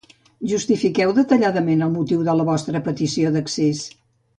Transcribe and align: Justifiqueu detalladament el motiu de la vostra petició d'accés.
Justifiqueu 0.53 1.13
detalladament 1.19 1.85
el 1.89 1.93
motiu 2.01 2.27
de 2.31 2.37
la 2.41 2.49
vostra 2.51 2.85
petició 2.91 3.37
d'accés. 3.41 3.89